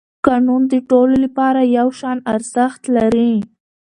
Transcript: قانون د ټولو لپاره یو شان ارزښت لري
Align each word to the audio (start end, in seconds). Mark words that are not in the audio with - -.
قانون 0.27 0.61
د 0.73 0.75
ټولو 0.89 1.15
لپاره 1.25 1.61
یو 1.77 1.87
شان 1.99 2.17
ارزښت 2.33 2.81
لري 2.97 3.33